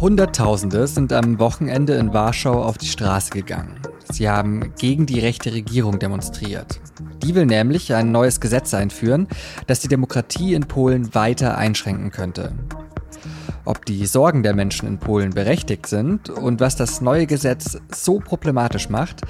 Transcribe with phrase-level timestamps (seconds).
[0.00, 3.78] Hunderttausende sind am Wochenende in Warschau auf die Straße gegangen.
[4.10, 6.80] Sie haben gegen die rechte Regierung demonstriert.
[7.22, 9.28] Die will nämlich ein neues Gesetz einführen,
[9.66, 12.52] das die Demokratie in Polen weiter einschränken könnte.
[13.66, 18.20] Ob die Sorgen der Menschen in Polen berechtigt sind und was das neue Gesetz so
[18.20, 19.20] problematisch macht,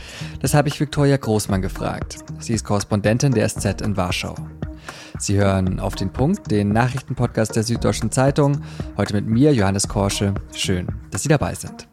[0.40, 2.18] das habe ich Viktoria Großmann gefragt.
[2.38, 4.36] Sie ist Korrespondentin der SZ in Warschau.
[5.18, 8.62] Sie hören auf den Punkt, den Nachrichtenpodcast der Süddeutschen Zeitung.
[8.96, 10.34] Heute mit mir, Johannes Korsche.
[10.54, 11.88] Schön, dass Sie dabei sind.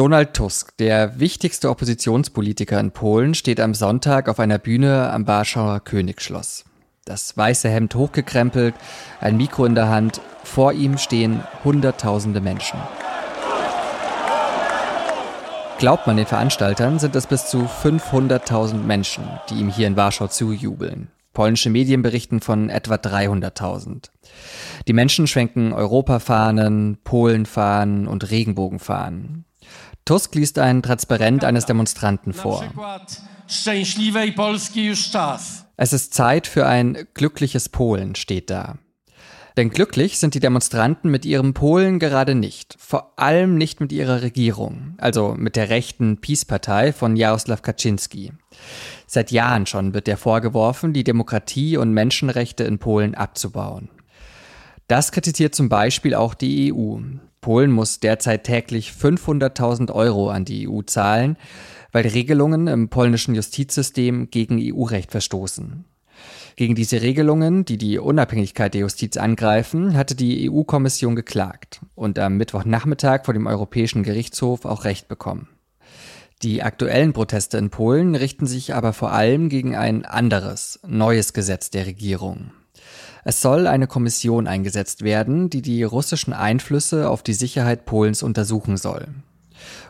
[0.00, 5.80] Donald Tusk, der wichtigste Oppositionspolitiker in Polen, steht am Sonntag auf einer Bühne am Warschauer
[5.80, 6.64] Königsschloss.
[7.04, 8.74] Das weiße Hemd hochgekrempelt,
[9.20, 10.22] ein Mikro in der Hand.
[10.42, 12.78] Vor ihm stehen Hunderttausende Menschen.
[15.80, 20.26] Glaubt man den Veranstaltern, sind es bis zu 500.000 Menschen, die ihm hier in Warschau
[20.26, 21.08] zujubeln.
[21.32, 24.10] Polnische Medien berichten von etwa 300.000.
[24.86, 29.46] Die Menschen schwenken Europafahnen, Polenfahnen und Regenbogenfahnen.
[30.04, 32.62] Tusk liest ein Transparent eines Demonstranten vor.
[35.78, 38.76] Es ist Zeit für ein glückliches Polen, steht da.
[39.56, 42.76] Denn glücklich sind die Demonstranten mit ihrem Polen gerade nicht.
[42.78, 48.32] Vor allem nicht mit ihrer Regierung, also mit der rechten Peace-Partei von Jaroslaw Kaczynski.
[49.06, 53.90] Seit Jahren schon wird der vorgeworfen, die Demokratie und Menschenrechte in Polen abzubauen.
[54.86, 56.98] Das kritisiert zum Beispiel auch die EU.
[57.40, 61.36] Polen muss derzeit täglich 500.000 Euro an die EU zahlen,
[61.92, 65.84] weil Regelungen im polnischen Justizsystem gegen EU-Recht verstoßen.
[66.56, 72.36] Gegen diese Regelungen, die die Unabhängigkeit der Justiz angreifen, hatte die EU-Kommission geklagt und am
[72.36, 75.48] Mittwochnachmittag vor dem Europäischen Gerichtshof auch Recht bekommen.
[76.42, 81.70] Die aktuellen Proteste in Polen richten sich aber vor allem gegen ein anderes, neues Gesetz
[81.70, 82.52] der Regierung.
[83.24, 88.78] Es soll eine Kommission eingesetzt werden, die die russischen Einflüsse auf die Sicherheit Polens untersuchen
[88.78, 89.08] soll.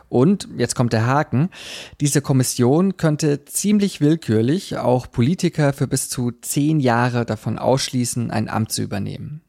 [0.09, 1.49] Und, jetzt kommt der Haken,
[1.99, 8.49] diese Kommission könnte ziemlich willkürlich auch Politiker für bis zu zehn Jahre davon ausschließen, ein
[8.49, 9.41] Amt zu übernehmen.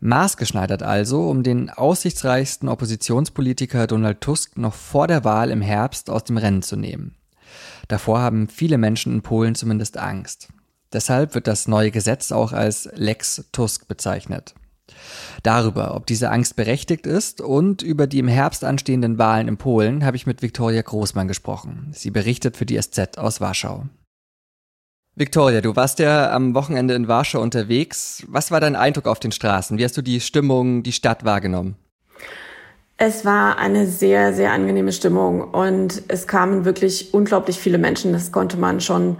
[0.00, 6.24] Maßgeschneidert also, um den aussichtsreichsten Oppositionspolitiker Donald Tusk noch vor der Wahl im Herbst aus
[6.24, 7.14] dem Rennen zu nehmen.
[7.86, 10.48] Davor haben viele Menschen in Polen zumindest Angst.
[10.92, 14.54] Deshalb wird das neue Gesetz auch als Lex Tusk bezeichnet.
[15.42, 20.04] Darüber, ob diese Angst berechtigt ist und über die im Herbst anstehenden Wahlen in Polen
[20.04, 21.88] habe ich mit Viktoria Großmann gesprochen.
[21.92, 23.86] Sie berichtet für die SZ aus Warschau.
[25.14, 28.24] Viktoria, du warst ja am Wochenende in Warschau unterwegs.
[28.28, 29.76] Was war dein Eindruck auf den Straßen?
[29.76, 31.76] Wie hast du die Stimmung, die Stadt wahrgenommen?
[32.96, 38.12] Es war eine sehr, sehr angenehme Stimmung und es kamen wirklich unglaublich viele Menschen.
[38.12, 39.16] Das konnte man schon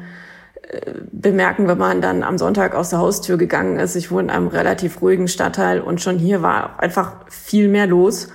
[1.13, 3.97] bemerken, wenn man dann am Sonntag aus der Haustür gegangen ist.
[3.97, 8.29] Ich wohne in einem relativ ruhigen Stadtteil und schon hier war einfach viel mehr los.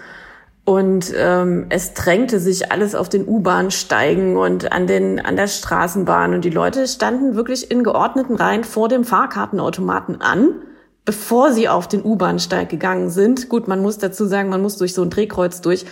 [0.63, 6.33] Und ähm, es drängte sich alles auf den U-Bahn-Steigen und an, den, an der Straßenbahn.
[6.33, 10.55] Und die Leute standen wirklich in geordneten Reihen vor dem Fahrkartenautomaten an
[11.07, 13.47] bevor sie auf den U-Bahnsteig gegangen sind.
[13.47, 15.85] Gut, man muss dazu sagen, man muss durch so ein Drehkreuz durch.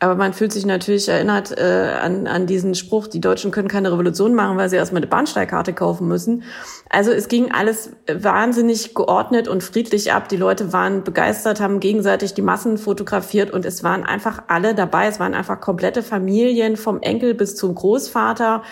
[0.00, 3.92] Aber man fühlt sich natürlich erinnert äh, an, an diesen Spruch, die Deutschen können keine
[3.92, 6.42] Revolution machen, weil sie erstmal eine Bahnsteigkarte kaufen müssen.
[6.90, 10.28] Also es ging alles wahnsinnig geordnet und friedlich ab.
[10.28, 15.06] Die Leute waren begeistert, haben gegenseitig die Massen fotografiert und es waren einfach alle dabei.
[15.06, 18.64] Es waren einfach komplette Familien vom Enkel bis zum Großvater,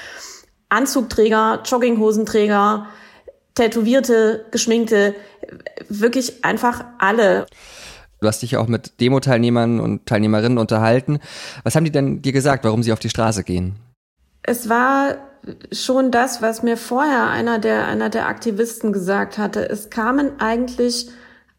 [0.71, 2.89] Anzugträger, Jogginghosenträger,
[3.55, 5.15] Tätowierte, Geschminkte,
[5.89, 7.47] wirklich einfach alle.
[8.21, 11.19] Du hast dich auch mit Demo-Teilnehmern und Teilnehmerinnen unterhalten.
[11.63, 13.77] Was haben die denn dir gesagt, warum sie auf die Straße gehen?
[14.43, 15.17] Es war
[15.73, 19.69] schon das, was mir vorher einer der, einer der Aktivisten gesagt hatte.
[19.69, 21.11] Es kamen eigentlich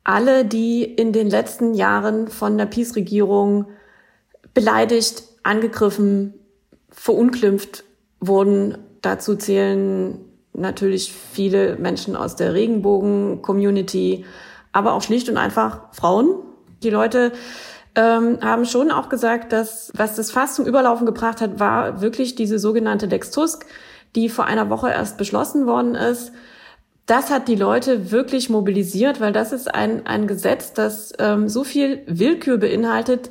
[0.03, 3.67] alle, die in den letzten Jahren von der Peace-Regierung
[4.53, 6.33] beleidigt, angegriffen,
[6.89, 7.83] verunglimpft
[8.19, 8.77] wurden.
[9.01, 10.17] Dazu zählen
[10.57, 14.25] natürlich viele Menschen aus der Regenbogen-Community,
[14.71, 16.35] aber auch schlicht und einfach Frauen.
[16.83, 17.31] Die Leute
[17.95, 22.35] ähm, haben schon auch gesagt, dass was das fast zum Überlaufen gebracht hat, war wirklich
[22.35, 23.65] diese sogenannte Lex Tusk,
[24.15, 26.31] die vor einer Woche erst beschlossen worden ist.
[27.05, 31.63] Das hat die Leute wirklich mobilisiert, weil das ist ein, ein Gesetz, das ähm, so
[31.63, 33.29] viel Willkür beinhaltet,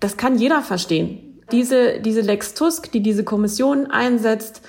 [0.00, 1.40] das kann jeder verstehen.
[1.50, 4.62] Diese, diese Lex Tusk, die diese Kommission einsetzt,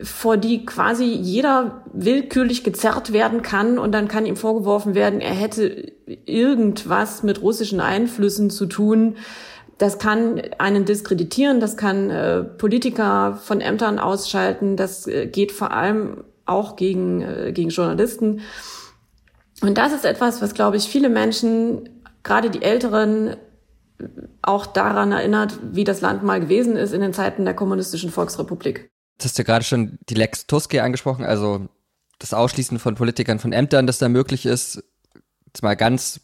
[0.00, 5.34] vor die quasi jeder willkürlich gezerrt werden kann und dann kann ihm vorgeworfen werden, er
[5.34, 5.92] hätte
[6.26, 9.16] irgendwas mit russischen Einflüssen zu tun.
[9.78, 15.72] Das kann einen diskreditieren, das kann äh, Politiker von Ämtern ausschalten, das äh, geht vor
[15.72, 18.40] allem auch gegen, äh, gegen Journalisten.
[19.62, 21.88] Und das ist etwas, was, glaube ich, viele Menschen,
[22.22, 23.36] gerade die Älteren,
[24.42, 28.90] auch daran erinnert, wie das Land mal gewesen ist in den Zeiten der kommunistischen Volksrepublik.
[29.18, 31.68] Das hast du gerade schon die Lex Tuske angesprochen, also
[32.18, 34.82] das Ausschließen von Politikern von Ämtern, das da möglich ist.
[35.46, 36.20] Jetzt mal ganz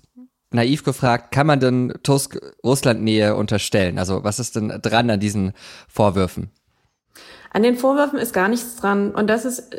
[0.51, 3.99] naiv gefragt, kann man denn Tusk Russlandnähe unterstellen?
[3.99, 5.53] Also was ist denn dran an diesen
[5.89, 6.51] Vorwürfen?
[7.53, 9.13] An den Vorwürfen ist gar nichts dran.
[9.13, 9.75] Und das ist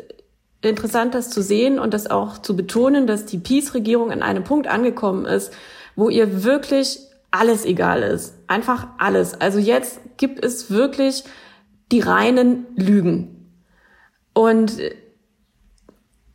[0.62, 4.66] interessant, das zu sehen und das auch zu betonen, dass die Peace-Regierung an einem Punkt
[4.66, 5.52] angekommen ist,
[5.96, 7.00] wo ihr wirklich
[7.30, 8.34] alles egal ist.
[8.46, 9.34] Einfach alles.
[9.34, 11.24] Also jetzt gibt es wirklich
[11.92, 13.50] die reinen Lügen.
[14.34, 14.72] Und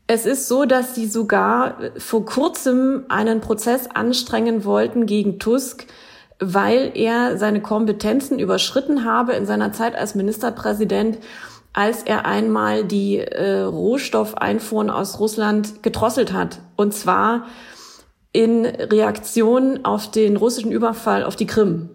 [0.07, 5.85] es ist so, dass sie sogar vor kurzem einen Prozess anstrengen wollten gegen Tusk,
[6.39, 11.17] weil er seine Kompetenzen überschritten habe in seiner Zeit als Ministerpräsident,
[11.73, 16.59] als er einmal die äh, Rohstoffeinfuhren aus Russland gedrosselt hat.
[16.75, 17.47] Und zwar
[18.31, 21.89] in Reaktion auf den russischen Überfall auf die Krim.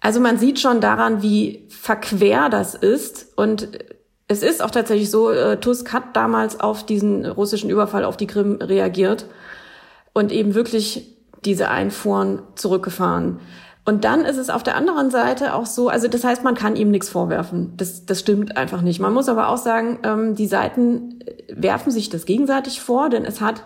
[0.00, 3.36] Also man sieht schon daran, wie verquer das ist.
[3.36, 3.68] Und
[4.28, 8.26] es ist auch tatsächlich so, äh, Tusk hat damals auf diesen russischen Überfall auf die
[8.26, 9.26] Krim reagiert
[10.12, 13.40] und eben wirklich diese Einfuhren zurückgefahren.
[13.84, 16.74] Und dann ist es auf der anderen Seite auch so, also das heißt, man kann
[16.74, 17.74] ihm nichts vorwerfen.
[17.76, 18.98] Das, das stimmt einfach nicht.
[18.98, 23.40] Man muss aber auch sagen, ähm, die Seiten werfen sich das gegenseitig vor, denn es
[23.40, 23.62] hat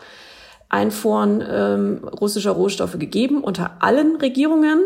[0.69, 4.83] Einfuhren ähm, russischer Rohstoffe gegeben unter allen Regierungen,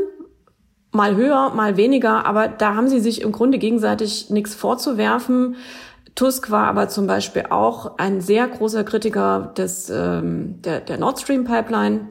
[0.94, 5.56] mal höher, mal weniger, aber da haben sie sich im Grunde gegenseitig nichts vorzuwerfen.
[6.14, 11.20] Tusk war aber zum Beispiel auch ein sehr großer Kritiker des, ähm, der, der Nord
[11.20, 12.08] Stream Pipeline,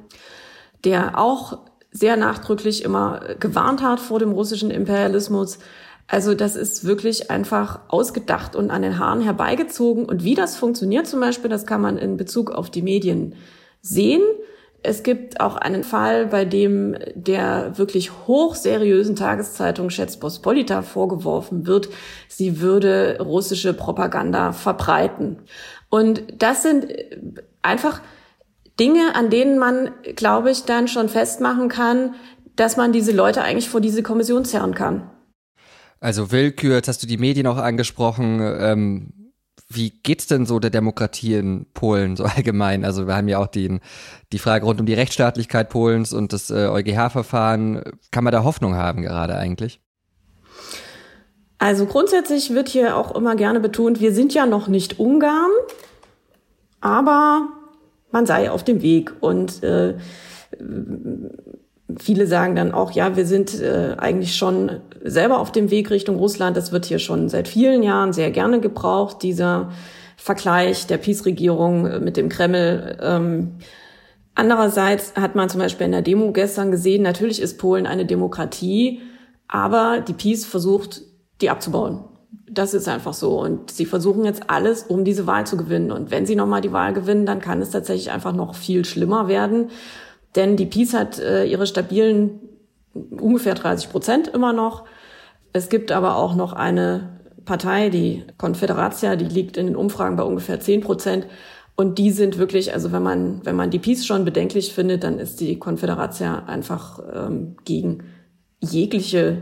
[0.83, 1.59] der auch
[1.91, 5.59] sehr nachdrücklich immer gewarnt hat vor dem russischen Imperialismus.
[6.07, 10.05] Also das ist wirklich einfach ausgedacht und an den Haaren herbeigezogen.
[10.05, 13.35] Und wie das funktioniert zum Beispiel, das kann man in Bezug auf die Medien
[13.81, 14.21] sehen.
[14.85, 21.87] Es gibt auch einen Fall, bei dem der wirklich hochseriösen Tageszeitung Schätzpospolita vorgeworfen wird,
[22.27, 25.39] sie würde russische Propaganda verbreiten.
[25.89, 26.87] Und das sind
[27.61, 28.01] einfach
[28.77, 32.15] Dinge, an denen man, glaube ich, dann schon festmachen kann,
[32.55, 35.09] dass man diese Leute eigentlich vor diese Kommission zerren kann.
[35.99, 38.41] Also Willkür, jetzt hast du die Medien auch angesprochen.
[38.41, 39.22] Ähm,
[39.69, 42.85] wie geht's denn so der Demokratie in Polen so allgemein?
[42.85, 43.79] Also wir haben ja auch die,
[44.31, 47.83] die Frage rund um die Rechtsstaatlichkeit Polens und das äh, EuGH-Verfahren.
[48.11, 49.79] Kann man da Hoffnung haben gerade eigentlich?
[51.57, 55.51] Also grundsätzlich wird hier auch immer gerne betont, wir sind ja noch nicht Ungarn,
[56.81, 57.47] aber
[58.11, 59.13] man sei auf dem Weg.
[59.21, 59.95] Und äh,
[61.99, 66.17] viele sagen dann auch, ja, wir sind äh, eigentlich schon selber auf dem Weg Richtung
[66.17, 66.55] Russland.
[66.57, 69.71] Das wird hier schon seit vielen Jahren sehr gerne gebraucht, dieser
[70.17, 72.97] Vergleich der Peace-Regierung mit dem Kreml.
[73.01, 73.55] Ähm,
[74.35, 79.01] andererseits hat man zum Beispiel in der Demo gestern gesehen, natürlich ist Polen eine Demokratie,
[79.47, 81.01] aber die Peace versucht,
[81.41, 82.05] die abzubauen.
[82.49, 83.39] Das ist einfach so.
[83.39, 85.91] Und sie versuchen jetzt alles, um diese Wahl zu gewinnen.
[85.91, 89.27] Und wenn sie nochmal die Wahl gewinnen, dann kann es tatsächlich einfach noch viel schlimmer
[89.27, 89.69] werden.
[90.35, 92.39] Denn die Peace hat äh, ihre stabilen
[92.93, 94.85] ungefähr 30 Prozent immer noch.
[95.51, 100.23] Es gibt aber auch noch eine Partei, die Confederatia, die liegt in den Umfragen bei
[100.23, 101.27] ungefähr 10 Prozent.
[101.75, 105.19] Und die sind wirklich, also wenn man, wenn man die Peace schon bedenklich findet, dann
[105.19, 108.03] ist die Confederatia einfach ähm, gegen
[108.59, 109.41] jegliche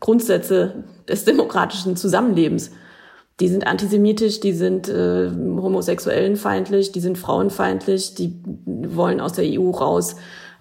[0.00, 2.72] Grundsätze des demokratischen Zusammenlebens.
[3.40, 9.70] Die sind antisemitisch, die sind äh, homosexuellenfeindlich, die sind frauenfeindlich, die wollen aus der EU
[9.70, 10.16] raus.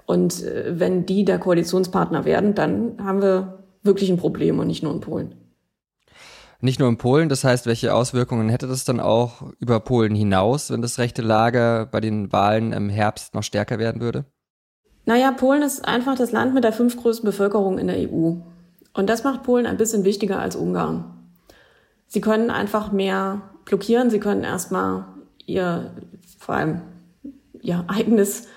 [0.05, 4.81] Und äh, wenn die der Koalitionspartner werden, dann haben wir wirklich ein Problem und nicht
[4.81, 5.35] nur in Polen.
[6.61, 10.71] Nicht nur in Polen, das heißt, welche Auswirkungen hätte das dann auch über Polen hinaus,
[10.71, 14.25] wenn das rechte Lager bei den Wahlen im Herbst noch stärker werden würde?
[15.05, 18.35] Naja, Polen ist einfach das Land mit der fünftgrößten Bevölkerung in der EU.
[18.93, 21.18] Und das macht Polen ein bisschen wichtiger als Ungarn.
[22.09, 25.05] Sie können einfach mehr blockieren, sie können erstmal
[25.45, 25.91] ihr,
[26.37, 26.81] vor allem
[27.61, 28.47] ihr eigenes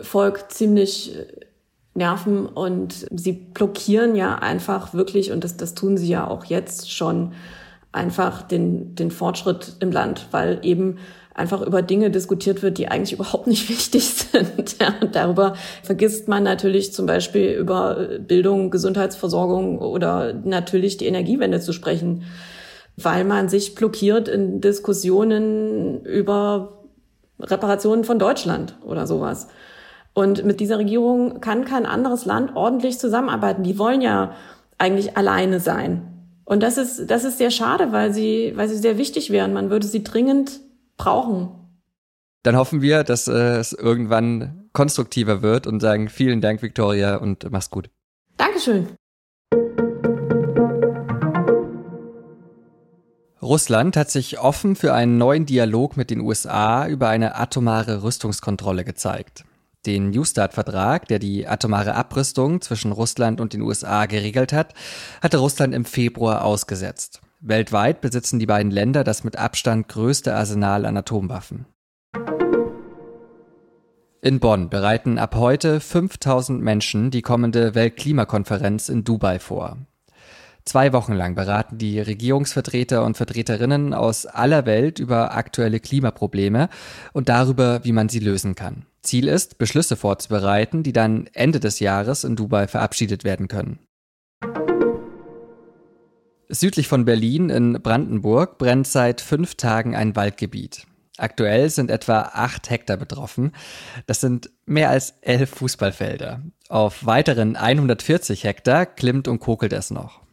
[0.00, 1.14] Volk ziemlich
[1.94, 6.90] nerven und sie blockieren ja einfach wirklich, und das, das tun sie ja auch jetzt
[6.90, 7.32] schon,
[7.92, 10.98] einfach den, den Fortschritt im Land, weil eben
[11.34, 14.48] einfach über Dinge diskutiert wird, die eigentlich überhaupt nicht wichtig sind.
[14.80, 21.58] Ja, und darüber vergisst man natürlich zum Beispiel über Bildung, Gesundheitsversorgung oder natürlich die Energiewende
[21.58, 22.24] zu sprechen,
[23.02, 26.82] weil man sich blockiert in Diskussionen über
[27.40, 29.48] Reparationen von Deutschland oder sowas.
[30.14, 33.62] Und mit dieser Regierung kann kein anderes Land ordentlich zusammenarbeiten.
[33.62, 34.34] Die wollen ja
[34.76, 36.18] eigentlich alleine sein.
[36.44, 39.52] Und das ist, das ist sehr schade, weil sie, weil sie sehr wichtig wären.
[39.52, 40.60] Man würde sie dringend
[40.96, 41.50] brauchen.
[42.42, 47.48] Dann hoffen wir, dass äh, es irgendwann konstruktiver wird und sagen vielen Dank, Victoria, und
[47.50, 47.90] mach's gut.
[48.36, 48.88] Dankeschön.
[53.48, 58.84] Russland hat sich offen für einen neuen Dialog mit den USA über eine atomare Rüstungskontrolle
[58.84, 59.46] gezeigt.
[59.86, 64.74] Den New START-Vertrag, der die atomare Abrüstung zwischen Russland und den USA geregelt hat,
[65.22, 67.22] hatte Russland im Februar ausgesetzt.
[67.40, 71.64] Weltweit besitzen die beiden Länder das mit Abstand größte Arsenal an Atomwaffen.
[74.20, 79.78] In Bonn bereiten ab heute 5000 Menschen die kommende Weltklimakonferenz in Dubai vor.
[80.68, 86.68] Zwei Wochen lang beraten die Regierungsvertreter und Vertreterinnen aus aller Welt über aktuelle Klimaprobleme
[87.14, 88.84] und darüber, wie man sie lösen kann.
[89.00, 93.78] Ziel ist, Beschlüsse vorzubereiten, die dann Ende des Jahres in Dubai verabschiedet werden können.
[96.50, 100.86] Südlich von Berlin in Brandenburg brennt seit fünf Tagen ein Waldgebiet.
[101.16, 103.52] Aktuell sind etwa acht Hektar betroffen.
[104.04, 106.42] Das sind mehr als elf Fußballfelder.
[106.68, 110.27] Auf weiteren 140 Hektar klimmt und kokelt es noch.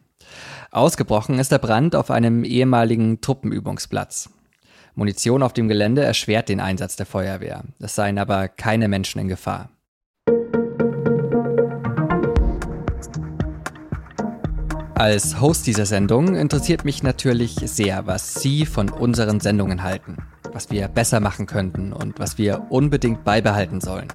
[0.72, 4.30] Ausgebrochen ist der Brand auf einem ehemaligen Truppenübungsplatz.
[4.96, 7.64] Munition auf dem Gelände erschwert den Einsatz der Feuerwehr.
[7.80, 9.70] Es seien aber keine Menschen in Gefahr.
[14.96, 20.18] Als Host dieser Sendung interessiert mich natürlich sehr, was Sie von unseren Sendungen halten,
[20.54, 24.08] was wir besser machen könnten und was wir unbedingt beibehalten sollen.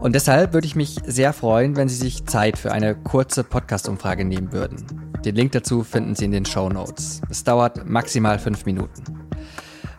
[0.00, 4.24] Und deshalb würde ich mich sehr freuen, wenn Sie sich Zeit für eine kurze Podcast-Umfrage
[4.24, 5.09] nehmen würden.
[5.24, 7.20] Den Link dazu finden Sie in den Show Notes.
[7.28, 9.04] Es dauert maximal fünf Minuten.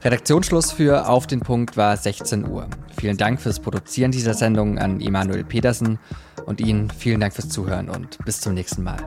[0.04, 2.68] Redaktionsschluss für Auf den Punkt war 16 Uhr.
[2.98, 6.00] Vielen Dank fürs Produzieren dieser Sendung an Emanuel Pedersen
[6.48, 8.98] und Ihnen vielen Dank fürs Zuhören und bis zum nächsten Mal.